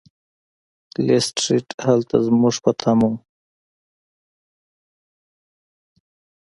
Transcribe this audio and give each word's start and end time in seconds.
لیسټرډ 1.05 1.67
هلته 1.85 2.15
زموږ 2.25 2.55
په 2.63 2.71
تمه 2.81 3.07
و. 3.11 3.13